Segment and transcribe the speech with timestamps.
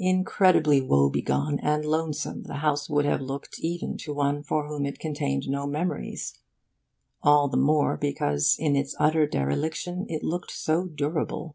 [0.00, 4.98] Incredibly woebegone and lonesome the house would have looked even to one for whom it
[4.98, 6.36] contained no memories;
[7.22, 11.54] all the more because in its utter dereliction it looked so durable.